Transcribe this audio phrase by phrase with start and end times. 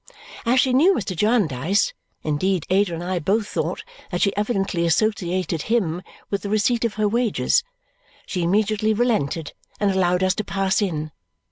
[0.47, 1.15] As she knew Mr.
[1.15, 1.93] Jarndyce
[2.23, 6.95] (indeed Ada and I both thought that she evidently associated him with the receipt of
[6.95, 7.63] her wages),
[8.25, 11.11] she immediately relented and allowed us to pass in.